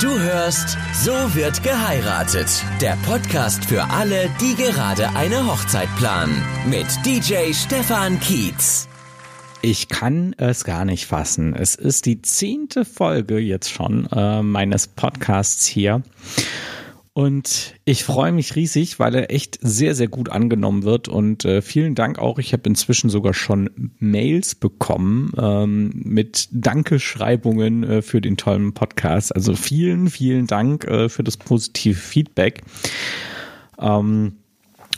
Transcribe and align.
Du 0.00 0.18
hörst 0.18 0.78
So 0.94 1.12
wird 1.34 1.62
geheiratet. 1.62 2.64
Der 2.80 2.96
Podcast 3.04 3.66
für 3.66 3.84
alle, 3.90 4.30
die 4.40 4.54
gerade 4.54 5.10
eine 5.10 5.46
Hochzeit 5.46 5.94
planen. 5.98 6.42
Mit 6.66 6.86
DJ 7.04 7.52
Stefan 7.52 8.18
Kietz. 8.18 8.88
Ich 9.60 9.90
kann 9.90 10.34
es 10.38 10.64
gar 10.64 10.86
nicht 10.86 11.04
fassen. 11.04 11.54
Es 11.54 11.74
ist 11.74 12.06
die 12.06 12.22
zehnte 12.22 12.86
Folge 12.86 13.38
jetzt 13.38 13.68
schon 13.68 14.06
äh, 14.06 14.42
meines 14.42 14.86
Podcasts 14.86 15.66
hier. 15.66 16.02
Und 17.12 17.74
ich 17.84 18.04
freue 18.04 18.30
mich 18.30 18.54
riesig, 18.54 19.00
weil 19.00 19.14
er 19.16 19.32
echt 19.32 19.58
sehr, 19.60 19.96
sehr 19.96 20.06
gut 20.06 20.28
angenommen 20.28 20.84
wird. 20.84 21.08
Und 21.08 21.44
äh, 21.44 21.60
vielen 21.60 21.96
Dank 21.96 22.20
auch. 22.20 22.38
Ich 22.38 22.52
habe 22.52 22.62
inzwischen 22.68 23.10
sogar 23.10 23.34
schon 23.34 23.92
Mails 23.98 24.54
bekommen 24.54 25.32
ähm, 25.36 25.90
mit 25.94 26.48
Dankeschreibungen 26.52 27.82
äh, 27.82 28.02
für 28.02 28.20
den 28.20 28.36
tollen 28.36 28.74
Podcast. 28.74 29.34
Also 29.34 29.54
vielen, 29.56 30.08
vielen 30.08 30.46
Dank 30.46 30.84
äh, 30.84 31.08
für 31.08 31.24
das 31.24 31.36
positive 31.36 31.98
Feedback. 31.98 32.62
Ähm, 33.80 34.34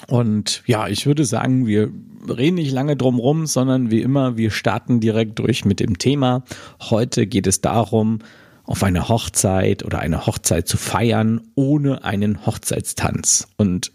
und 0.09 0.63
ja, 0.67 0.89
ich 0.89 1.07
würde 1.07 1.25
sagen, 1.25 1.67
wir 1.67 1.91
reden 2.29 2.57
nicht 2.57 2.73
lange 2.73 2.97
drum 2.97 3.19
rum, 3.19 3.47
sondern 3.47 3.91
wie 3.91 4.03
immer, 4.03 4.37
wir 4.37 4.51
starten 4.51 5.01
direkt 5.01 5.39
durch 5.39 5.65
mit 5.65 5.81
dem 5.81 5.99
Thema. 5.99 6.45
Heute 6.81 7.27
geht 7.27 7.47
es 7.47 7.63
darum, 7.63 8.19
auf 8.65 8.83
eine 8.83 9.09
Hochzeit 9.09 9.85
oder 9.85 9.99
eine 9.99 10.27
Hochzeit 10.27 10.69
zu 10.69 10.77
feiern 10.77 11.41
ohne 11.55 12.05
einen 12.05 12.47
Hochzeitstanz. 12.47 13.49
Und 13.57 13.93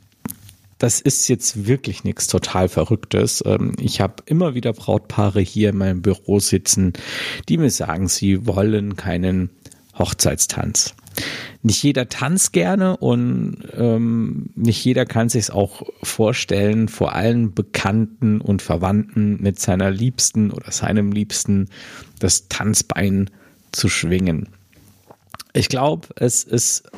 das 0.78 1.02
ist 1.02 1.28
jetzt 1.28 1.66
wirklich 1.66 2.04
nichts 2.04 2.28
total 2.28 2.70
Verrücktes. 2.70 3.44
Ähm, 3.46 3.74
ich 3.80 4.02
habe 4.02 4.24
immer 4.26 4.54
wieder 4.54 4.74
Brautpaare 4.74 5.42
hier 5.42 5.70
in 5.70 5.78
meinem 5.78 6.02
Büro 6.02 6.40
sitzen, 6.40 6.94
die 7.50 7.58
mir 7.58 7.72
sagen, 7.72 8.08
sie 8.08 8.46
wollen 8.46 8.96
keinen 8.96 9.50
Hochzeitstanz. 9.98 10.94
Nicht 11.64 11.82
jeder 11.82 12.10
tanzt 12.10 12.54
gerne 12.54 12.98
und 12.98 13.64
ähm, 13.74 14.52
nicht 14.56 14.86
jeder 14.86 15.08
kann 15.08 15.30
sich 15.30 15.52
auch 15.52 15.82
vorstellen, 16.04 16.88
vor 16.88 17.14
allen 17.14 17.56
Bekannten 17.56 18.40
und 18.40 18.62
Verwandten 18.62 19.42
mit 19.42 19.60
seiner 19.60 19.90
Liebsten 19.90 20.52
oder 20.52 20.72
seinem 20.72 21.12
Liebsten 21.12 21.70
das 22.20 22.50
Tanzbein 22.50 23.32
zu 23.72 23.90
schwingen. 23.90 24.50
Ich 25.54 25.70
glaube, 25.70 26.08
es 26.16 26.44
ist 26.44 26.90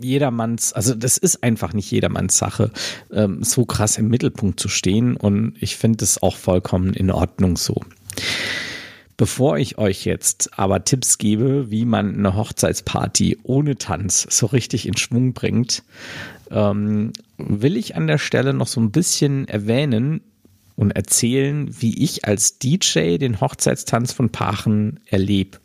jedermanns, 0.00 0.72
also 0.72 0.94
das 0.94 1.18
ist 1.18 1.42
einfach 1.42 1.72
nicht 1.72 1.90
jedermanns 1.90 2.38
Sache, 2.38 2.70
ähm, 3.12 3.42
so 3.42 3.64
krass 3.64 3.98
im 3.98 4.08
Mittelpunkt 4.08 4.58
zu 4.58 4.68
stehen 4.68 5.16
und 5.16 5.54
ich 5.60 5.76
finde 5.76 6.04
es 6.04 6.22
auch 6.22 6.36
vollkommen 6.36 6.94
in 6.94 7.10
Ordnung 7.10 7.56
so. 7.56 7.80
Bevor 9.16 9.58
ich 9.58 9.78
euch 9.78 10.04
jetzt 10.04 10.58
aber 10.58 10.84
Tipps 10.84 11.18
gebe, 11.18 11.70
wie 11.70 11.84
man 11.84 12.14
eine 12.16 12.36
Hochzeitsparty 12.36 13.38
ohne 13.42 13.76
Tanz 13.76 14.26
so 14.30 14.46
richtig 14.46 14.86
in 14.86 14.96
Schwung 14.96 15.32
bringt, 15.32 15.82
ähm, 16.52 17.12
will 17.36 17.76
ich 17.76 17.96
an 17.96 18.06
der 18.06 18.18
Stelle 18.18 18.54
noch 18.54 18.68
so 18.68 18.80
ein 18.80 18.92
bisschen 18.92 19.48
erwähnen 19.48 20.20
und 20.76 20.92
erzählen, 20.92 21.68
wie 21.80 22.04
ich 22.04 22.26
als 22.26 22.60
DJ 22.60 23.18
den 23.18 23.40
Hochzeitstanz 23.40 24.12
von 24.12 24.30
Paaren 24.30 25.00
erlebe. 25.06 25.58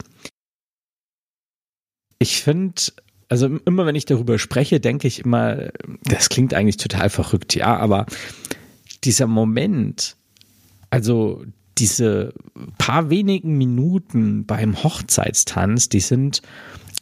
Ich 2.24 2.42
finde, 2.42 2.82
also 3.28 3.48
immer 3.66 3.86
wenn 3.86 3.96
ich 3.96 4.06
darüber 4.06 4.40
spreche, 4.40 4.80
denke 4.80 5.10
ich 5.10 5.26
immer, 5.26 5.72
das 6.06 6.30
klingt 6.30 6.54
eigentlich 6.54 6.78
total 6.78 7.10
verrückt, 7.10 7.54
ja, 7.54 7.76
aber 7.76 8.06
dieser 9.04 9.28
Moment, 9.28 10.16
also 10.90 11.44
diese 11.78 12.34
paar 12.78 13.10
wenigen 13.10 13.58
Minuten 13.58 14.46
beim 14.46 14.82
Hochzeitstanz, 14.86 15.90
die 15.90 16.00
sind 16.00 16.42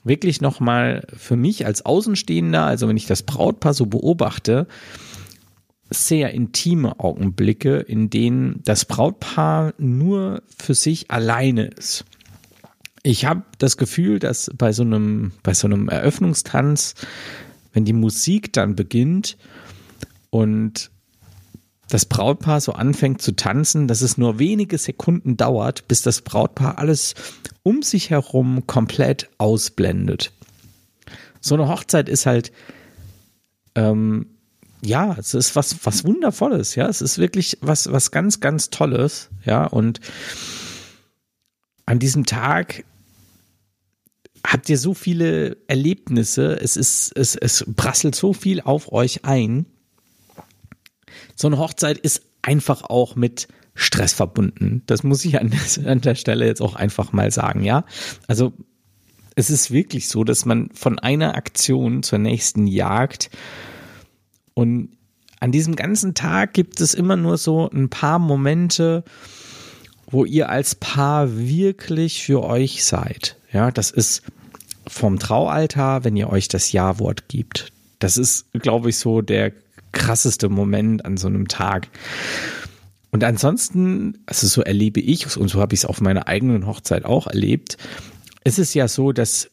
wirklich 0.04 0.42
nochmal 0.42 1.06
für 1.16 1.36
mich 1.36 1.68
als 1.68 1.86
Außenstehender, 1.86 2.66
also 2.66 2.88
wenn 2.88 2.98
ich 2.98 3.06
das 3.06 3.22
Brautpaar 3.22 3.76
so 3.76 3.86
beobachte, 3.86 4.66
sehr 5.92 6.34
intime 6.34 7.00
Augenblicke, 7.00 7.78
in 7.78 8.10
denen 8.10 8.62
das 8.64 8.86
Brautpaar 8.86 9.76
nur 9.78 10.42
für 10.58 10.74
sich 10.74 11.12
alleine 11.12 11.66
ist 11.66 12.06
ich 13.04 13.26
habe 13.26 13.44
das 13.58 13.78
Gefühl, 13.78 14.20
dass 14.20 14.52
bei 14.56 14.74
so 14.74 14.84
einem, 14.84 15.32
bei 15.44 15.54
so 15.54 15.68
einem 15.68 15.90
Eröffnungstanz, 15.90 16.96
wenn 17.74 17.86
die 17.86 17.94
Musik 17.94 18.54
dann 18.54 18.76
beginnt 18.76 19.38
und 20.30 20.92
das 21.90 22.06
Brautpaar 22.06 22.62
so 22.62 22.74
anfängt 22.74 23.22
zu 23.22 23.36
tanzen, 23.36 23.88
dass 23.88 24.02
es 24.02 24.18
nur 24.18 24.40
wenige 24.40 24.78
Sekunden 24.78 25.36
dauert, 25.36 25.88
bis 25.88 26.02
das 26.02 26.22
Brautpaar 26.22 26.78
alles 26.78 27.16
um 27.64 27.82
sich 27.82 28.10
herum 28.10 28.66
komplett 28.66 29.30
ausblendet. 29.38 30.32
So 31.42 31.56
eine 31.56 31.68
Hochzeit 31.68 32.08
ist 32.08 32.26
halt, 32.26 32.52
ähm, 33.76 34.28
ja, 34.84 35.16
es 35.18 35.34
ist 35.34 35.56
was, 35.56 35.86
was 35.86 36.06
Wundervolles, 36.06 36.76
ja, 36.76 36.88
es 36.88 37.02
ist 37.02 37.18
wirklich 37.18 37.58
was, 37.62 37.92
was 37.92 38.12
ganz, 38.12 38.40
ganz 38.40 38.70
Tolles, 38.70 39.30
ja, 39.46 39.66
und 39.66 40.00
an 41.92 42.00
diesem 42.00 42.26
Tag 42.26 42.86
habt 44.48 44.70
ihr 44.70 44.78
so 44.78 44.94
viele 44.94 45.58
Erlebnisse, 45.68 46.58
es 46.58 46.78
ist, 46.78 47.12
es, 47.18 47.36
es 47.36 47.66
prasselt 47.76 48.16
so 48.16 48.32
viel 48.32 48.62
auf 48.62 48.94
euch 48.94 49.26
ein. 49.26 49.66
So 51.36 51.50
eine 51.50 51.58
Hochzeit 51.58 51.98
ist 51.98 52.22
einfach 52.44 52.84
auch 52.84 53.18
mit 53.18 53.50
Stress 53.76 54.14
verbunden. 54.14 54.84
Das 54.86 55.04
muss 55.04 55.26
ich 55.26 55.38
an, 55.38 55.52
an 55.86 56.00
der 56.00 56.16
Stelle 56.16 56.46
jetzt 56.46 56.62
auch 56.62 56.76
einfach 56.76 57.12
mal 57.12 57.30
sagen, 57.30 57.62
ja. 57.62 57.84
Also 58.26 58.54
es 59.36 59.50
ist 59.50 59.72
wirklich 59.72 60.08
so, 60.08 60.24
dass 60.24 60.46
man 60.46 60.70
von 60.74 60.98
einer 60.98 61.36
Aktion 61.36 62.04
zur 62.04 62.20
nächsten 62.20 62.68
jagt 62.68 63.30
und 64.54 64.98
an 65.42 65.52
diesem 65.52 65.76
ganzen 65.76 66.14
Tag 66.14 66.54
gibt 66.54 66.80
es 66.80 66.94
immer 66.94 67.18
nur 67.18 67.38
so 67.38 67.70
ein 67.70 67.90
paar 67.90 68.18
Momente, 68.18 69.04
wo 70.12 70.26
ihr 70.26 70.50
als 70.50 70.76
Paar 70.76 71.38
wirklich 71.38 72.24
für 72.24 72.44
euch 72.44 72.84
seid. 72.84 73.38
Ja, 73.52 73.72
das 73.72 73.92
ist 73.92 74.24
vom 74.88 75.20
Traualtar, 75.20 76.04
wenn 76.04 76.16
ihr 76.16 76.30
euch 76.30 76.48
das 76.48 76.72
Ja-Wort 76.72 77.28
gibt. 77.28 77.72
Das 78.00 78.18
ist, 78.18 78.52
glaube 78.54 78.90
ich, 78.90 78.98
so 78.98 79.22
der 79.22 79.52
krasseste 79.92 80.50
Moment 80.50 81.06
an 81.06 81.18
so 81.18 81.28
einem 81.28 81.48
Tag. 81.48 81.88
Und 83.12 83.24
ansonsten, 83.24 84.20
also 84.26 84.48
so 84.48 84.62
erlebe 84.62 85.00
ich 85.02 85.38
und 85.38 85.50
so 85.50 85.60
habe 85.60 85.74
ich 85.74 85.82
es 85.82 85.86
auf 85.86 86.02
meiner 86.02 86.28
eigenen 86.28 86.66
Hochzeit 86.66 87.06
auch 87.06 87.28
erlebt, 87.28 87.78
ist 88.44 88.58
es 88.58 88.74
ja 88.74 88.88
so, 88.88 89.12
dass 89.12 89.50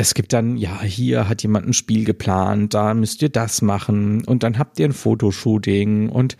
es 0.00 0.14
gibt 0.14 0.32
dann, 0.32 0.56
ja, 0.56 0.80
hier 0.82 1.28
hat 1.28 1.42
jemand 1.42 1.66
ein 1.66 1.72
Spiel 1.72 2.04
geplant, 2.04 2.72
da 2.74 2.94
müsst 2.94 3.20
ihr 3.20 3.30
das 3.30 3.62
machen 3.62 4.24
und 4.24 4.44
dann 4.44 4.58
habt 4.58 4.78
ihr 4.78 4.86
ein 4.86 4.92
Fotoshooting 4.92 6.08
und 6.08 6.36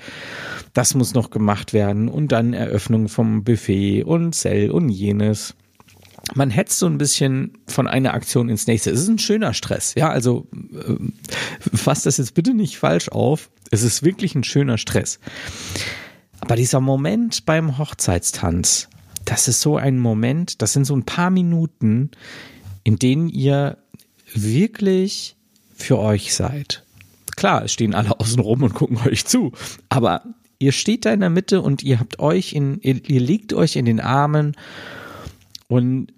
das 0.75 0.95
muss 0.95 1.13
noch 1.13 1.31
gemacht 1.31 1.73
werden 1.73 2.09
und 2.09 2.31
dann 2.31 2.53
Eröffnung 2.53 3.09
vom 3.09 3.43
Buffet 3.43 4.05
und 4.05 4.35
Cell 4.35 4.71
und 4.71 4.89
jenes. 4.91 5.57
Man 6.35 6.51
hetzt 6.51 6.79
so 6.79 6.87
ein 6.87 6.99
bisschen 6.99 7.59
von 7.67 7.89
einer 7.89 8.15
Aktion 8.15 8.49
ins 8.49 8.67
nächste. 8.67 8.91
Es 8.91 9.01
ist 9.01 9.09
ein 9.09 9.19
schöner 9.19 9.55
Stress, 9.55 9.95
ja, 9.97 10.09
also 10.09 10.47
äh, 10.53 11.77
fasst 11.77 12.07
das 12.07 12.19
jetzt 12.19 12.35
bitte 12.35 12.55
nicht 12.55 12.79
falsch 12.79 13.09
auf. 13.09 13.51
Es 13.71 13.83
ist 13.83 14.05
wirklich 14.05 14.37
ein 14.37 14.45
schöner 14.45 14.79
Stress. 14.79 15.19
Aber 16.41 16.55
dieser 16.55 16.81
Moment 16.81 17.45
beim 17.45 17.77
Hochzeitstanz, 17.79 18.89
das 19.25 19.49
ist 19.49 19.61
so 19.61 19.77
ein 19.77 19.99
Moment, 19.99 20.63
das 20.63 20.73
sind 20.75 20.85
so 20.85 20.95
ein 20.95 21.05
paar 21.05 21.31
Minuten, 21.31 22.11
in 22.89 22.99
denen 22.99 23.29
ihr 23.29 23.77
wirklich 24.33 25.37
für 25.75 25.99
euch 25.99 26.35
seid. 26.35 26.85
Klar, 27.37 27.65
es 27.67 27.73
stehen 27.75 27.95
alle 27.95 28.19
außen 28.21 28.41
rum 28.41 28.63
und 28.63 28.73
gucken 28.73 28.97
euch 29.07 29.27
zu, 29.27 29.53
aber 29.91 30.23
ihr 30.59 30.73
steht 30.73 31.05
da 31.05 31.13
in 31.13 31.21
der 31.21 31.29
Mitte 31.29 31.61
und 31.61 31.83
ihr 31.83 32.01
habt 32.01 32.19
euch 32.19 32.55
in, 32.55 32.81
ihr, 32.81 33.07
ihr 33.07 33.21
liegt 33.21 33.53
euch 33.53 33.77
in 33.77 33.85
den 33.85 34.01
Armen 34.01 34.57
und 35.69 36.15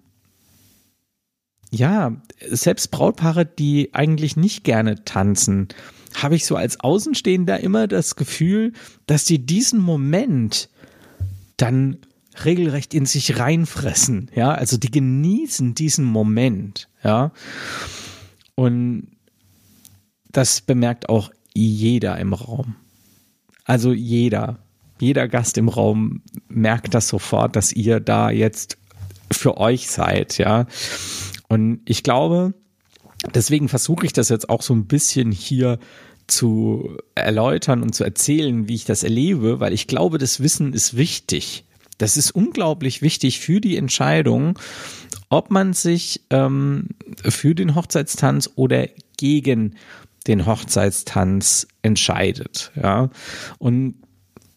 ja, 1.71 2.15
selbst 2.49 2.89
Brautpaare, 2.89 3.45
die 3.45 3.93
eigentlich 3.93 4.37
nicht 4.37 4.63
gerne 4.63 5.03
tanzen, 5.03 5.67
habe 6.13 6.35
ich 6.35 6.45
so 6.45 6.55
als 6.55 6.79
Außenstehender 6.79 7.59
immer 7.59 7.89
das 7.89 8.15
Gefühl, 8.15 8.71
dass 9.07 9.25
die 9.25 9.45
diesen 9.45 9.81
Moment 9.81 10.69
dann 11.57 11.97
regelrecht 12.45 12.93
in 12.93 13.05
sich 13.05 13.39
reinfressen, 13.39 14.31
ja, 14.33 14.51
also 14.51 14.77
die 14.77 14.91
genießen 14.91 15.75
diesen 15.75 16.05
Moment, 16.05 16.89
ja. 17.03 17.31
Und 18.55 19.07
das 20.31 20.61
bemerkt 20.61 21.09
auch 21.09 21.31
jeder 21.53 22.17
im 22.17 22.33
Raum. 22.33 22.75
Also 23.65 23.91
jeder, 23.91 24.59
jeder 24.99 25.27
Gast 25.27 25.57
im 25.57 25.69
Raum 25.69 26.21
merkt 26.47 26.93
das 26.93 27.07
sofort, 27.07 27.55
dass 27.55 27.73
ihr 27.73 27.99
da 27.99 28.29
jetzt 28.29 28.77
für 29.31 29.57
euch 29.57 29.89
seid, 29.89 30.37
ja. 30.37 30.67
Und 31.47 31.81
ich 31.85 32.03
glaube, 32.03 32.53
deswegen 33.33 33.67
versuche 33.67 34.05
ich 34.05 34.13
das 34.13 34.29
jetzt 34.29 34.49
auch 34.49 34.61
so 34.61 34.73
ein 34.73 34.87
bisschen 34.87 35.31
hier 35.31 35.79
zu 36.27 36.97
erläutern 37.13 37.83
und 37.83 37.93
zu 37.93 38.03
erzählen, 38.03 38.67
wie 38.67 38.75
ich 38.75 38.85
das 38.85 39.03
erlebe, 39.03 39.59
weil 39.59 39.73
ich 39.73 39.87
glaube, 39.87 40.17
das 40.17 40.39
Wissen 40.39 40.73
ist 40.73 40.95
wichtig. 40.95 41.65
Das 42.01 42.17
ist 42.17 42.31
unglaublich 42.31 43.03
wichtig 43.03 43.39
für 43.39 43.61
die 43.61 43.77
Entscheidung, 43.77 44.57
ob 45.29 45.51
man 45.51 45.73
sich 45.73 46.21
ähm, 46.31 46.87
für 47.23 47.53
den 47.53 47.75
Hochzeitstanz 47.75 48.49
oder 48.55 48.87
gegen 49.17 49.75
den 50.25 50.47
Hochzeitstanz 50.47 51.67
entscheidet. 51.83 52.71
Ja, 52.75 53.11
und 53.59 53.95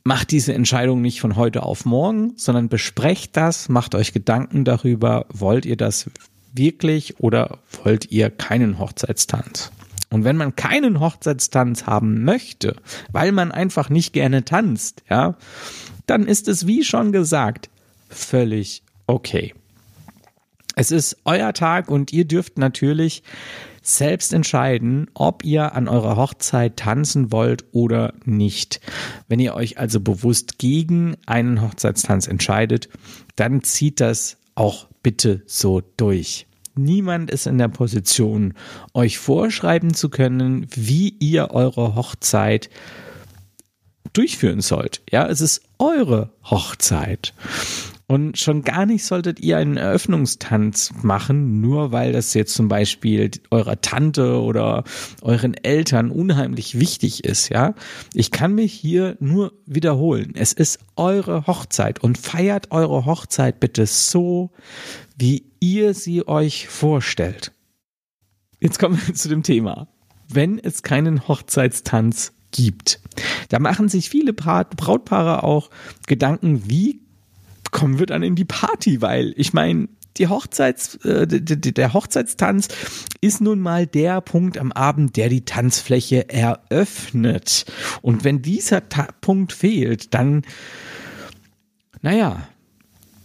macht 0.05 0.31
diese 0.31 0.55
Entscheidung 0.55 1.03
nicht 1.03 1.21
von 1.21 1.37
heute 1.37 1.63
auf 1.63 1.85
morgen, 1.85 2.33
sondern 2.37 2.71
besprecht 2.71 3.37
das, 3.37 3.69
macht 3.69 3.95
euch 3.95 4.15
Gedanken 4.15 4.65
darüber, 4.65 5.27
wollt 5.31 5.67
ihr 5.67 5.77
das 5.77 6.11
wirklich 6.55 7.21
oder 7.21 7.59
wollt 7.83 8.11
ihr 8.11 8.31
keinen 8.31 8.79
Hochzeitstanz? 8.79 9.71
Und 10.11 10.25
wenn 10.25 10.37
man 10.37 10.55
keinen 10.55 11.01
Hochzeitstanz 11.01 11.87
haben 11.87 12.25
möchte, 12.25 12.77
weil 13.13 13.33
man 13.33 13.53
einfach 13.53 13.91
nicht 13.91 14.13
gerne 14.13 14.45
tanzt, 14.45 15.03
ja, 15.11 15.37
dann 16.07 16.27
ist 16.27 16.49
es, 16.49 16.67
wie 16.67 16.85
schon 16.85 17.13
gesagt, 17.13 17.71
völlig 18.09 18.83
okay. 19.07 19.55
Es 20.77 20.91
ist 20.91 21.17
euer 21.25 21.53
Tag 21.53 21.89
und 21.89 22.13
ihr 22.13 22.25
dürft 22.25 22.59
natürlich 22.59 23.23
selbst 23.83 24.33
entscheiden, 24.33 25.11
ob 25.15 25.45
ihr 25.45 25.75
an 25.75 25.89
eurer 25.89 26.17
Hochzeit 26.17 26.79
tanzen 26.79 27.31
wollt 27.31 27.67
oder 27.73 28.15
nicht. 28.25 28.81
Wenn 29.29 29.41
ihr 29.41 29.55
euch 29.55 29.79
also 29.79 30.01
bewusst 30.01 30.59
gegen 30.59 31.17
einen 31.27 31.61
Hochzeitstanz 31.61 32.27
entscheidet, 32.27 32.89
dann 33.37 33.63
zieht 33.63 34.01
das 34.01 34.39
auch 34.55 34.89
bitte 35.03 35.43
so 35.47 35.83
durch. 35.97 36.47
Niemand 36.77 37.31
ist 37.31 37.47
in 37.47 37.59
der 37.59 37.69
Position, 37.69 38.55
euch 38.95 39.19
vorschreiben 39.19 39.95
zu 39.95 40.09
können, 40.09 40.67
wie 40.75 41.15
ihr 41.21 41.51
eure 41.53 41.95
Hochzeit 41.95 42.69
durchführen 44.15 44.63
sollt. 44.63 45.03
Ja, 45.11 45.29
es 45.29 45.43
ist 45.43 45.63
eure 45.79 46.31
Hochzeit. 46.45 47.35
Und 48.07 48.39
schon 48.39 48.63
gar 48.63 48.85
nicht 48.85 49.05
solltet 49.05 49.41
ihr 49.41 49.57
einen 49.57 49.79
Eröffnungstanz 49.79 50.93
machen, 51.03 51.63
nur 51.63 51.91
weil 51.91 52.13
das 52.13 52.35
jetzt 52.35 52.55
zum 52.55 52.69
Beispiel 52.69 53.31
eurer 53.51 53.81
Tante 53.81 54.43
oder 54.43 54.85
euren 55.23 55.55
Eltern 55.55 56.11
unheimlich 56.11 56.79
wichtig 56.79 57.25
ist, 57.25 57.49
ja. 57.49 57.75
Ich 58.13 58.31
kann 58.31 58.55
mich 58.55 58.75
hier 58.75 59.17
nur 59.21 59.55
wiederholen. 59.65 60.33
Es 60.37 60.53
ist 60.53 60.81
eure 60.97 61.47
Hochzeit 61.47 62.05
und 62.05 62.19
feiert 62.19 62.73
eure 62.73 63.07
Hochzeit 63.07 63.59
bitte 63.59 63.87
so, 63.87 64.51
wie 65.17 65.47
ihr 65.61 65.95
sie 65.95 66.29
euch 66.29 66.69
vorstellt. 66.69 67.53
Jetzt 68.61 68.79
kommen 68.79 69.01
wir 69.07 69.15
zu 69.15 69.31
dem 69.31 69.43
Thema. 69.43 69.89
Wenn 70.29 70.59
es 70.59 70.83
keinen 70.83 71.27
Hochzeitstanz 71.27 72.33
gibt. 72.51 73.01
Da 73.55 73.61
machen 73.61 73.89
sich 73.89 74.11
viele 74.11 74.33
Brautpaare 74.33 75.45
auch 75.45 75.71
Gedanken, 76.09 76.69
wie 76.69 77.01
kommen 77.71 78.01
wir 78.01 78.07
dann 78.07 78.25
in 78.25 78.35
die 78.35 78.45
Party, 78.45 79.01
weil 79.01 79.33
ich 79.37 79.53
meine, 79.53 79.87
die 80.17 80.27
Hochzeits, 80.27 80.97
äh, 81.05 81.25
der 81.29 81.93
Hochzeitstanz 81.93 82.67
ist 83.21 83.41
nun 83.41 83.61
mal 83.61 83.87
der 83.87 84.21
Punkt 84.23 84.59
am 84.59 84.73
Abend, 84.73 85.17
der 85.17 85.29
die 85.29 85.45
Tanzfläche 85.45 86.29
eröffnet. 86.29 87.65
Und 88.03 88.25
wenn 88.25 88.43
dieser 88.43 88.89
Ta 88.89 89.07
Punkt 89.21 89.53
fehlt, 89.53 90.15
dann, 90.15 90.43
naja, 92.03 92.49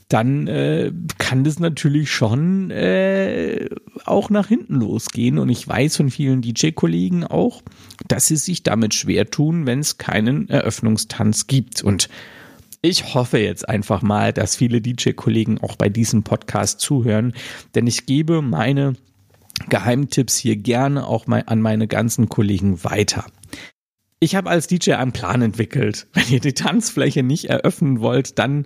dann 0.09 0.47
äh, 0.47 0.91
kann 1.19 1.43
das 1.43 1.59
natürlich 1.59 2.11
schon 2.11 2.71
äh, 2.71 3.69
auch 4.05 4.31
nach 4.31 4.47
hinten 4.47 4.75
losgehen. 4.75 5.37
Und 5.37 5.49
ich 5.49 5.67
weiß 5.67 5.97
von 5.97 6.09
vielen 6.09 6.41
DJ-Kollegen 6.41 7.23
auch, 7.23 7.61
dass 8.07 8.25
sie 8.25 8.35
sich 8.35 8.63
damit 8.63 8.95
schwer 8.95 9.29
tun, 9.29 9.67
wenn 9.67 9.79
es 9.79 9.99
keinen 9.99 10.49
Eröffnungstanz 10.49 11.45
gibt. 11.45 11.83
Und 11.83 12.09
ich 12.81 13.13
hoffe 13.13 13.37
jetzt 13.37 13.69
einfach 13.69 14.01
mal, 14.01 14.33
dass 14.33 14.55
viele 14.55 14.81
DJ-Kollegen 14.81 15.59
auch 15.59 15.75
bei 15.75 15.89
diesem 15.89 16.23
Podcast 16.23 16.79
zuhören, 16.79 17.33
denn 17.75 17.85
ich 17.85 18.07
gebe 18.07 18.41
meine 18.41 18.93
Geheimtipps 19.67 20.37
hier 20.37 20.55
gerne 20.55 21.05
auch 21.05 21.27
mal 21.27 21.43
an 21.45 21.61
meine 21.61 21.87
ganzen 21.87 22.29
Kollegen 22.29 22.83
weiter. 22.83 23.25
Ich 24.21 24.35
habe 24.35 24.49
als 24.49 24.67
DJ 24.67 24.93
einen 24.93 25.11
Plan 25.11 25.41
entwickelt. 25.41 26.07
Wenn 26.13 26.29
ihr 26.29 26.39
die 26.39 26.53
Tanzfläche 26.53 27.21
nicht 27.21 27.45
eröffnen 27.45 27.99
wollt, 27.99 28.39
dann 28.39 28.65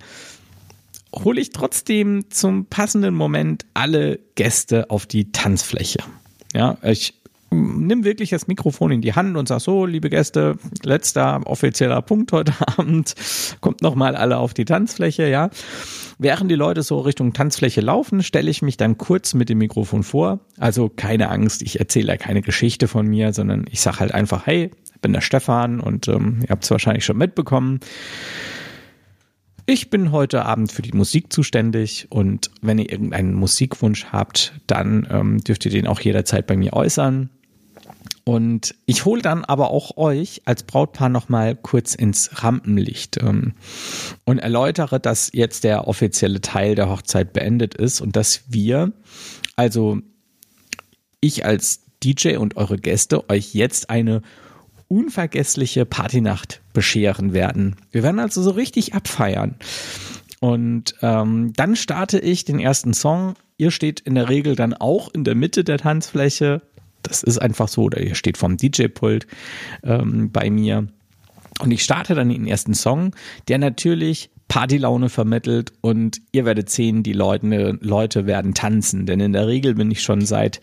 hole 1.13 1.39
ich 1.39 1.51
trotzdem 1.51 2.29
zum 2.29 2.65
passenden 2.65 3.15
Moment 3.15 3.65
alle 3.73 4.19
Gäste 4.35 4.89
auf 4.89 5.05
die 5.05 5.31
Tanzfläche. 5.31 5.99
Ja, 6.53 6.77
ich 6.83 7.15
nimm 7.53 8.03
wirklich 8.03 8.31
das 8.31 8.47
Mikrofon 8.47 8.91
in 8.91 9.01
die 9.01 9.13
Hand 9.13 9.37
und 9.37 9.47
sag 9.47 9.59
so, 9.59 9.85
liebe 9.85 10.09
Gäste, 10.09 10.57
letzter 10.83 11.41
offizieller 11.45 12.01
Punkt 12.01 12.31
heute 12.31 12.53
Abend, 12.77 13.13
kommt 13.61 13.81
nochmal 13.81 14.15
alle 14.15 14.37
auf 14.37 14.53
die 14.53 14.65
Tanzfläche, 14.65 15.27
ja. 15.27 15.49
Während 16.19 16.49
die 16.49 16.55
Leute 16.55 16.83
so 16.83 16.99
Richtung 16.99 17.33
Tanzfläche 17.33 17.81
laufen, 17.81 18.23
stelle 18.23 18.49
ich 18.49 18.61
mich 18.61 18.77
dann 18.77 18.97
kurz 18.97 19.33
mit 19.33 19.49
dem 19.49 19.57
Mikrofon 19.57 20.03
vor. 20.03 20.39
Also 20.57 20.89
keine 20.89 21.29
Angst, 21.29 21.61
ich 21.61 21.79
erzähle 21.79 22.07
ja 22.07 22.17
keine 22.17 22.41
Geschichte 22.41 22.87
von 22.87 23.07
mir, 23.07 23.33
sondern 23.33 23.65
ich 23.69 23.81
sage 23.81 23.99
halt 23.99 24.13
einfach, 24.13 24.45
hey, 24.45 24.71
bin 25.01 25.13
der 25.13 25.21
Stefan 25.21 25.79
und 25.79 26.07
ähm, 26.07 26.39
ihr 26.43 26.49
habt 26.49 26.63
es 26.63 26.71
wahrscheinlich 26.71 27.05
schon 27.05 27.17
mitbekommen. 27.17 27.79
Ich 29.65 29.89
bin 29.89 30.11
heute 30.11 30.45
Abend 30.45 30.73
für 30.73 30.81
die 30.81 30.91
Musik 30.91 31.31
zuständig 31.31 32.07
und 32.09 32.51
wenn 32.61 32.79
ihr 32.79 32.91
irgendeinen 32.91 33.33
Musikwunsch 33.33 34.07
habt, 34.11 34.53
dann 34.67 35.07
ähm, 35.09 35.37
dürft 35.41 35.63
ihr 35.65 35.71
den 35.71 35.87
auch 35.87 36.01
jederzeit 36.01 36.47
bei 36.47 36.57
mir 36.57 36.73
äußern. 36.73 37.29
Und 38.25 38.75
ich 38.85 39.05
hole 39.05 39.21
dann 39.21 39.45
aber 39.45 39.71
auch 39.71 39.95
euch 39.95 40.41
als 40.45 40.63
Brautpaar 40.63 41.09
nochmal 41.09 41.55
kurz 41.55 41.95
ins 41.95 42.43
Rampenlicht 42.43 43.17
ähm, 43.21 43.53
und 44.25 44.39
erläutere, 44.39 44.99
dass 44.99 45.29
jetzt 45.33 45.63
der 45.63 45.87
offizielle 45.87 46.41
Teil 46.41 46.75
der 46.75 46.89
Hochzeit 46.89 47.31
beendet 47.31 47.73
ist 47.73 48.01
und 48.01 48.17
dass 48.17 48.43
wir, 48.49 48.91
also 49.55 49.99
ich 51.21 51.45
als 51.45 51.83
DJ 52.03 52.35
und 52.35 52.57
eure 52.57 52.77
Gäste, 52.77 53.29
euch 53.29 53.53
jetzt 53.53 53.89
eine 53.89 54.21
unvergessliche 54.87 55.85
Partynacht 55.85 56.61
bescheren 56.73 57.33
werden. 57.33 57.75
Wir 57.91 58.03
werden 58.03 58.19
also 58.19 58.41
so 58.41 58.51
richtig 58.51 58.93
abfeiern. 58.93 59.55
Und 60.39 60.95
ähm, 61.01 61.53
dann 61.55 61.75
starte 61.75 62.19
ich 62.19 62.43
den 62.43 62.59
ersten 62.59 62.93
Song. 62.93 63.35
Ihr 63.57 63.71
steht 63.71 64.01
in 64.01 64.15
der 64.15 64.29
Regel 64.29 64.55
dann 64.55 64.73
auch 64.73 65.09
in 65.13 65.23
der 65.23 65.35
Mitte 65.35 65.63
der 65.63 65.77
Tanzfläche. 65.77 66.61
Das 67.01 67.23
ist 67.23 67.37
einfach 67.37 67.69
so. 67.69 67.83
Oder 67.83 68.01
ihr 68.01 68.15
steht 68.15 68.37
vom 68.37 68.57
DJ-Pult 68.57 69.25
ähm, 69.83 70.31
bei 70.31 70.49
mir. 70.49 70.87
Und 71.59 71.71
ich 71.71 71.83
starte 71.83 72.15
dann 72.15 72.29
den 72.29 72.47
ersten 72.47 72.73
Song, 72.73 73.15
der 73.47 73.57
natürlich 73.57 74.31
Partylaune 74.47 75.09
vermittelt 75.09 75.73
und 75.81 76.21
ihr 76.31 76.45
werdet 76.45 76.69
sehen, 76.69 77.03
die 77.03 77.13
Leute, 77.13 77.77
Leute 77.81 78.25
werden 78.25 78.53
tanzen. 78.53 79.05
Denn 79.05 79.19
in 79.19 79.33
der 79.33 79.47
Regel 79.47 79.75
bin 79.75 79.89
ich 79.91 80.03
schon 80.03 80.25
seit 80.25 80.61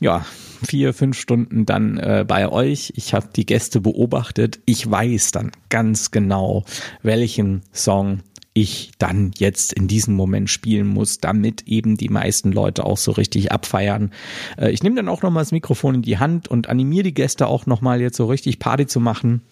ja, 0.00 0.24
vier, 0.64 0.94
fünf 0.94 1.18
Stunden 1.18 1.66
dann 1.66 1.98
äh, 1.98 2.24
bei 2.26 2.48
euch. 2.48 2.92
Ich 2.96 3.14
habe 3.14 3.28
die 3.34 3.46
Gäste 3.46 3.80
beobachtet. 3.80 4.60
Ich 4.64 4.88
weiß 4.90 5.32
dann 5.32 5.52
ganz 5.68 6.10
genau, 6.10 6.64
welchen 7.02 7.62
Song 7.72 8.20
ich 8.54 8.90
dann 8.98 9.30
jetzt 9.38 9.72
in 9.72 9.86
diesem 9.86 10.14
Moment 10.14 10.50
spielen 10.50 10.88
muss, 10.88 11.18
damit 11.18 11.68
eben 11.68 11.96
die 11.96 12.08
meisten 12.08 12.50
Leute 12.50 12.84
auch 12.84 12.96
so 12.96 13.12
richtig 13.12 13.52
abfeiern. 13.52 14.10
Äh, 14.56 14.70
ich 14.70 14.82
nehme 14.82 14.96
dann 14.96 15.08
auch 15.08 15.22
nochmal 15.22 15.42
das 15.42 15.52
Mikrofon 15.52 15.96
in 15.96 16.02
die 16.02 16.18
Hand 16.18 16.48
und 16.48 16.68
animiere 16.68 17.04
die 17.04 17.14
Gäste 17.14 17.46
auch 17.46 17.66
nochmal 17.66 18.00
jetzt 18.00 18.16
so 18.16 18.26
richtig 18.26 18.58
Party 18.58 18.86
zu 18.86 19.00
machen 19.00 19.42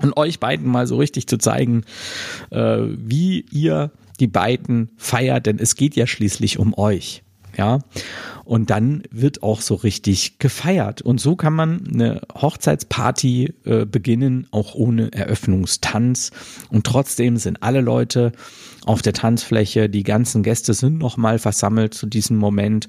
und 0.00 0.16
euch 0.16 0.40
beiden 0.40 0.70
mal 0.70 0.86
so 0.86 0.96
richtig 0.96 1.26
zu 1.26 1.38
zeigen, 1.38 1.84
äh, 2.50 2.78
wie 2.80 3.44
ihr 3.50 3.90
die 4.20 4.28
beiden 4.28 4.90
feiert, 4.96 5.46
denn 5.46 5.58
es 5.58 5.74
geht 5.74 5.96
ja 5.96 6.06
schließlich 6.06 6.58
um 6.58 6.76
euch. 6.78 7.23
Ja, 7.56 7.78
und 8.44 8.70
dann 8.70 9.02
wird 9.10 9.42
auch 9.42 9.60
so 9.60 9.74
richtig 9.74 10.38
gefeiert. 10.38 11.02
Und 11.02 11.20
so 11.20 11.36
kann 11.36 11.54
man 11.54 11.86
eine 11.92 12.20
Hochzeitsparty 12.34 13.54
äh, 13.64 13.86
beginnen, 13.86 14.46
auch 14.50 14.74
ohne 14.74 15.12
Eröffnungstanz. 15.12 16.30
Und 16.68 16.84
trotzdem 16.84 17.36
sind 17.36 17.62
alle 17.62 17.80
Leute 17.80 18.32
auf 18.84 19.00
der 19.00 19.14
Tanzfläche, 19.14 19.88
die 19.88 20.02
ganzen 20.02 20.42
Gäste 20.42 20.74
sind 20.74 20.98
nochmal 20.98 21.38
versammelt 21.38 21.94
zu 21.94 22.06
diesem 22.06 22.36
Moment 22.36 22.86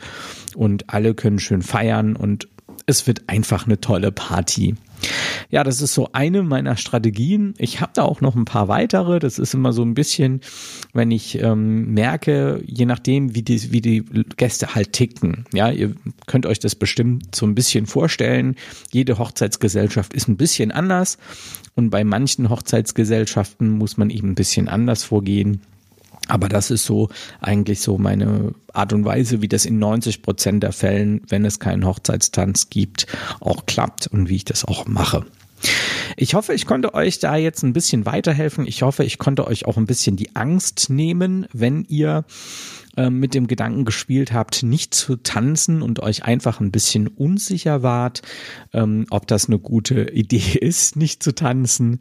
und 0.56 0.90
alle 0.90 1.14
können 1.14 1.40
schön 1.40 1.62
feiern 1.62 2.18
und 2.18 2.50
es 2.86 3.08
wird 3.08 3.28
einfach 3.28 3.66
eine 3.66 3.80
tolle 3.80 4.12
Party. 4.12 4.76
Ja, 5.50 5.64
das 5.64 5.82
ist 5.82 5.94
so 5.94 6.10
eine 6.14 6.44
meiner 6.44 6.78
Strategien. 6.78 7.54
Ich 7.58 7.82
habe 7.82 7.92
da 7.96 8.04
auch 8.04 8.22
noch 8.22 8.36
ein 8.36 8.46
paar 8.46 8.68
weitere. 8.68 9.20
Das 9.20 9.40
ist 9.40 9.54
immer 9.54 9.74
so 9.74 9.84
ein 9.84 9.94
bisschen, 9.94 10.42
wenn 10.94 11.12
ich 11.12 11.42
ähm, 11.42 11.94
merke, 11.94 12.62
je 12.66 12.86
nachdem, 12.86 13.36
wie 13.36 13.42
die, 13.42 13.72
wie 13.72 13.82
die 13.82 14.06
Gäste 14.38 14.74
halt 14.74 14.94
ticken. 14.94 15.46
Ja, 15.54 15.70
ihr 15.70 15.96
könnt 16.28 16.46
euch 16.46 16.60
das 16.60 16.76
bestimmt 16.76 17.36
so 17.36 17.46
ein 17.46 17.56
bisschen 17.56 17.86
vorstellen. 17.88 18.56
Jede 18.92 19.18
Hochzeitsgesellschaft 19.18 20.14
ist 20.14 20.28
ein 20.28 20.38
bisschen 20.38 20.72
anders. 20.72 21.18
Und 21.76 21.90
bei 21.90 22.04
manchen 22.04 22.50
Hochzeitsgesellschaften 22.50 23.70
muss 23.70 23.98
man 23.98 24.10
eben 24.10 24.30
ein 24.30 24.36
bisschen 24.36 24.70
anders 24.70 25.04
vorgehen. 25.04 25.62
Aber 26.28 26.50
das 26.50 26.72
ist 26.72 26.86
so 26.86 27.10
eigentlich 27.40 27.82
so 27.82 27.98
meine 27.98 28.54
Art 28.74 28.94
und 28.94 29.06
Weise, 29.06 29.42
wie 29.42 29.48
das 29.48 29.66
in 29.66 29.80
90 29.80 30.22
Prozent 30.22 30.64
der 30.64 30.72
Fällen, 30.72 31.22
wenn 31.28 31.46
es 31.46 31.60
keinen 31.60 31.86
Hochzeitstanz 31.86 32.70
gibt, 32.70 33.08
auch 33.40 33.66
klappt 33.66 34.08
und 34.08 34.30
wie 34.30 34.38
ich 34.38 34.46
das 34.46 34.66
auch 34.66 34.88
mache. 34.88 35.26
Ich 36.18 36.34
hoffe, 36.34 36.54
ich 36.54 36.66
konnte 36.66 36.94
euch 36.94 37.20
da 37.20 37.36
jetzt 37.36 37.64
ein 37.64 37.74
bisschen 37.74 38.06
weiterhelfen. 38.06 38.68
Ich 38.68 38.82
hoffe, 38.82 39.04
ich 39.04 39.18
konnte 39.18 39.48
euch 39.48 39.66
auch 39.66 39.78
ein 39.78 39.86
bisschen 39.86 40.16
die 40.16 40.36
Angst 40.36 40.90
nehmen, 40.90 41.48
wenn 41.54 41.86
ihr 41.88 42.26
äh, 42.98 43.10
mit 43.10 43.34
dem 43.34 43.48
Gedanken 43.48 43.86
gespielt 43.86 44.32
habt, 44.32 44.64
nicht 44.64 44.94
zu 44.94 45.18
tanzen 45.18 45.82
und 45.82 46.00
euch 46.00 46.24
einfach 46.24 46.60
ein 46.60 46.72
bisschen 46.72 47.08
unsicher 47.08 47.84
wart, 47.84 48.22
ähm, 48.74 49.06
ob 49.10 49.28
das 49.28 49.48
eine 49.48 49.60
gute 49.60 50.12
Idee 50.12 50.58
ist, 50.62 50.96
nicht 50.96 51.24
zu 51.24 51.34
tanzen. 51.34 52.00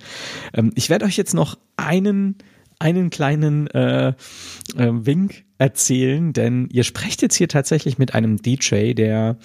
Ähm, 0.52 0.72
ich 0.74 0.90
werde 0.90 1.06
euch 1.06 1.16
jetzt 1.16 1.34
noch 1.34 1.58
einen 1.76 2.36
einen 2.78 3.10
kleinen 3.10 3.66
äh, 3.68 4.08
äh, 4.08 4.14
Wink 4.76 5.44
erzählen, 5.56 6.32
denn 6.32 6.68
ihr 6.72 6.82
sprecht 6.82 7.22
jetzt 7.22 7.36
hier 7.36 7.48
tatsächlich 7.48 7.96
mit 7.96 8.12
einem 8.14 8.42
DJ, 8.42 8.92
der 8.92 9.36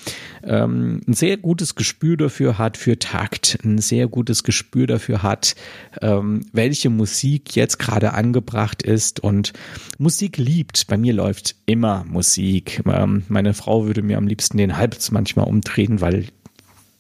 ähm, 0.43 1.01
ein 1.07 1.13
sehr 1.13 1.37
gutes 1.37 1.75
Gespür 1.75 2.17
dafür 2.17 2.57
hat, 2.57 2.77
für 2.77 2.97
Takt, 2.97 3.59
ein 3.63 3.77
sehr 3.77 4.07
gutes 4.07 4.43
Gespür 4.43 4.87
dafür 4.87 5.21
hat, 5.21 5.55
ähm, 6.01 6.45
welche 6.51 6.89
Musik 6.89 7.55
jetzt 7.55 7.77
gerade 7.77 8.13
angebracht 8.13 8.81
ist 8.81 9.19
und 9.19 9.53
Musik 9.99 10.37
liebt. 10.37 10.87
Bei 10.87 10.97
mir 10.97 11.13
läuft 11.13 11.55
immer 11.67 12.03
Musik. 12.09 12.81
Ähm, 12.85 13.23
meine 13.29 13.53
Frau 13.53 13.85
würde 13.85 14.01
mir 14.01 14.17
am 14.17 14.27
liebsten 14.27 14.57
den 14.57 14.77
Hals 14.77 15.11
manchmal 15.11 15.47
umdrehen, 15.47 16.01
weil 16.01 16.25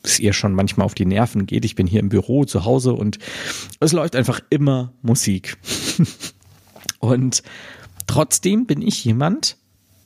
es 0.03 0.19
ihr 0.19 0.33
schon 0.33 0.53
manchmal 0.53 0.85
auf 0.85 0.95
die 0.95 1.05
Nerven 1.05 1.45
geht. 1.45 1.65
Ich 1.65 1.75
bin 1.75 1.87
hier 1.87 1.99
im 1.99 2.09
Büro 2.09 2.45
zu 2.45 2.65
Hause 2.65 2.93
und 2.93 3.19
es 3.79 3.91
läuft 3.91 4.15
einfach 4.15 4.39
immer 4.49 4.93
Musik. 5.01 5.57
und 6.99 7.43
trotzdem 8.07 8.65
bin 8.65 8.81
ich 8.81 9.03
jemand, 9.03 9.57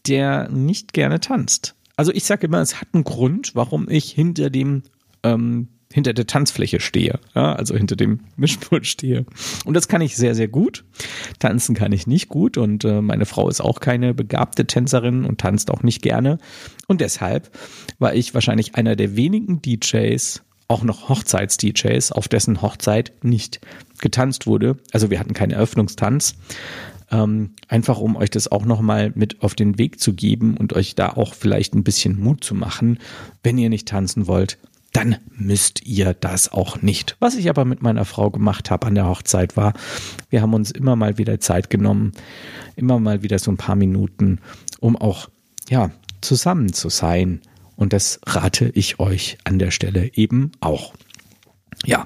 der 0.07 0.49
nicht 0.49 0.93
gerne 0.93 1.19
tanzt. 1.19 1.75
Also 1.95 2.11
ich 2.11 2.25
sage 2.25 2.47
immer, 2.47 2.59
es 2.59 2.81
hat 2.81 2.89
einen 2.93 3.03
Grund, 3.03 3.55
warum 3.55 3.89
ich 3.89 4.11
hinter 4.11 4.49
dem 4.49 4.83
ähm, 5.21 5.67
hinter 5.93 6.13
der 6.13 6.25
Tanzfläche 6.25 6.79
stehe, 6.79 7.19
ja, 7.35 7.53
also 7.53 7.75
hinter 7.75 7.95
dem 7.95 8.21
Mischpult 8.35 8.87
stehe. 8.87 9.25
Und 9.63 9.75
das 9.75 9.87
kann 9.87 10.01
ich 10.01 10.15
sehr, 10.15 10.33
sehr 10.33 10.47
gut. 10.47 10.83
Tanzen 11.39 11.75
kann 11.75 11.91
ich 11.91 12.07
nicht 12.07 12.29
gut 12.29 12.57
und 12.57 12.83
äh, 12.83 13.01
meine 13.01 13.25
Frau 13.25 13.47
ist 13.47 13.61
auch 13.61 13.79
keine 13.79 14.13
begabte 14.13 14.65
Tänzerin 14.65 15.23
und 15.23 15.39
tanzt 15.39 15.69
auch 15.69 15.83
nicht 15.83 16.01
gerne. 16.01 16.39
Und 16.87 16.99
deshalb 16.99 17.51
war 17.99 18.15
ich 18.15 18.33
wahrscheinlich 18.33 18.75
einer 18.75 18.95
der 18.95 19.15
wenigen 19.15 19.61
DJs, 19.61 20.41
auch 20.67 20.83
noch 20.83 21.09
Hochzeits-DJs, 21.09 22.11
auf 22.11 22.27
dessen 22.27 22.61
Hochzeit 22.61 23.13
nicht 23.21 23.61
getanzt 23.99 24.47
wurde. 24.47 24.77
Also 24.91 25.11
wir 25.11 25.19
hatten 25.19 25.33
keinen 25.33 25.51
Eröffnungstanz. 25.51 26.35
Ähm, 27.11 27.51
einfach 27.67 27.99
um 27.99 28.15
euch 28.15 28.31
das 28.31 28.51
auch 28.51 28.65
nochmal 28.65 29.11
mit 29.13 29.43
auf 29.43 29.53
den 29.53 29.77
Weg 29.77 29.99
zu 29.99 30.13
geben 30.13 30.57
und 30.57 30.73
euch 30.73 30.95
da 30.95 31.09
auch 31.09 31.35
vielleicht 31.35 31.75
ein 31.75 31.83
bisschen 31.83 32.19
Mut 32.19 32.43
zu 32.43 32.55
machen. 32.55 32.97
Wenn 33.43 33.59
ihr 33.59 33.69
nicht 33.69 33.87
tanzen 33.87 34.25
wollt, 34.25 34.57
dann 34.93 35.17
müsst 35.35 35.85
ihr 35.85 36.13
das 36.13 36.51
auch 36.51 36.81
nicht. 36.81 37.17
Was 37.19 37.35
ich 37.35 37.49
aber 37.49 37.65
mit 37.65 37.81
meiner 37.81 38.05
Frau 38.05 38.29
gemacht 38.29 38.71
habe 38.71 38.87
an 38.87 38.95
der 38.95 39.07
Hochzeit 39.07 39.57
war, 39.57 39.73
wir 40.29 40.41
haben 40.41 40.53
uns 40.53 40.71
immer 40.71 40.95
mal 40.95 41.17
wieder 41.17 41.39
Zeit 41.39 41.69
genommen, 41.69 42.13
immer 42.75 42.99
mal 42.99 43.23
wieder 43.23 43.39
so 43.39 43.51
ein 43.51 43.57
paar 43.57 43.75
Minuten, 43.75 44.39
um 44.79 44.95
auch, 44.95 45.29
ja, 45.69 45.91
zusammen 46.21 46.73
zu 46.73 46.89
sein. 46.89 47.41
Und 47.75 47.91
das 47.91 48.19
rate 48.25 48.69
ich 48.69 48.99
euch 48.99 49.37
an 49.43 49.57
der 49.57 49.71
Stelle 49.71 50.11
eben 50.13 50.51
auch. 50.61 50.93
Ja, 51.85 52.05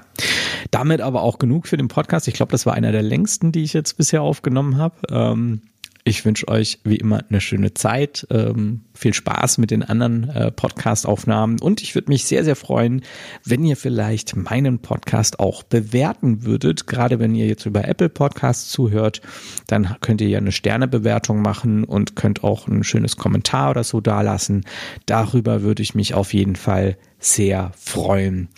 damit 0.70 1.02
aber 1.02 1.22
auch 1.22 1.38
genug 1.38 1.68
für 1.68 1.76
den 1.76 1.88
Podcast. 1.88 2.26
Ich 2.26 2.34
glaube, 2.34 2.52
das 2.52 2.64
war 2.64 2.72
einer 2.72 2.90
der 2.90 3.02
längsten, 3.02 3.52
die 3.52 3.62
ich 3.62 3.74
jetzt 3.74 3.98
bisher 3.98 4.22
aufgenommen 4.22 4.78
habe. 4.78 4.96
Ähm, 5.10 5.60
ich 6.04 6.24
wünsche 6.24 6.48
euch 6.48 6.78
wie 6.84 6.96
immer 6.96 7.22
eine 7.28 7.40
schöne 7.40 7.74
Zeit, 7.74 8.26
ähm, 8.30 8.82
viel 8.94 9.14
Spaß 9.14 9.58
mit 9.58 9.70
den 9.70 9.82
anderen 9.82 10.28
äh, 10.30 10.50
Podcast-Aufnahmen 10.50 11.60
und 11.60 11.82
ich 11.82 11.94
würde 11.94 12.08
mich 12.08 12.24
sehr, 12.24 12.44
sehr 12.44 12.56
freuen, 12.56 13.02
wenn 13.44 13.64
ihr 13.64 13.76
vielleicht 13.76 14.34
meinen 14.36 14.78
Podcast 14.78 15.38
auch 15.38 15.62
bewerten 15.62 16.44
würdet. 16.44 16.86
Gerade 16.86 17.18
wenn 17.18 17.34
ihr 17.34 17.46
jetzt 17.46 17.66
über 17.66 17.86
Apple 17.86 18.08
Podcasts 18.08 18.70
zuhört, 18.70 19.20
dann 19.66 19.96
könnt 20.00 20.20
ihr 20.20 20.28
ja 20.28 20.38
eine 20.38 20.52
Sternebewertung 20.52 21.42
machen 21.42 21.84
und 21.84 22.16
könnt 22.16 22.42
auch 22.42 22.68
ein 22.68 22.84
schönes 22.84 23.16
Kommentar 23.16 23.70
oder 23.70 23.84
so 23.84 24.00
dalassen. 24.00 24.64
Darüber 25.06 25.62
würde 25.62 25.82
ich 25.82 25.94
mich 25.94 26.14
auf 26.14 26.32
jeden 26.32 26.56
Fall 26.56 26.96
sehr 27.18 27.72
freuen. 27.76 28.48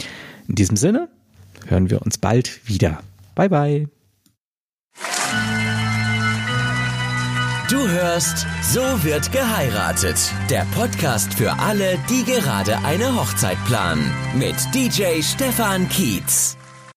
In 0.48 0.54
diesem 0.54 0.76
Sinne 0.76 1.08
hören 1.66 1.90
wir 1.90 2.02
uns 2.02 2.18
bald 2.18 2.66
wieder. 2.68 3.02
Bye 3.34 3.48
bye. 3.48 3.99
Du 7.70 7.88
hörst 7.88 8.48
So 8.64 8.80
wird 9.04 9.30
geheiratet. 9.30 10.18
Der 10.50 10.66
Podcast 10.74 11.32
für 11.34 11.52
alle, 11.52 12.00
die 12.08 12.24
gerade 12.24 12.76
eine 12.78 13.14
Hochzeit 13.14 13.58
planen. 13.64 14.10
Mit 14.34 14.56
DJ 14.74 15.22
Stefan 15.22 15.88
Kietz. 15.88 16.56